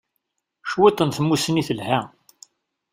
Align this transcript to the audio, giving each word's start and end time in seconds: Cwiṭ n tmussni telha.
Cwiṭ 0.69 0.97
n 1.03 1.09
tmussni 1.11 1.63
telha. 1.67 1.99